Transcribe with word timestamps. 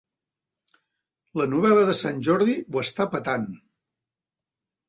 La 1.41 1.47
novel·la 1.51 1.83
de 1.91 1.95
Sant 1.99 2.25
Jordi 2.31 2.57
ho 2.63 2.83
està 2.87 3.07
petant. 3.15 3.47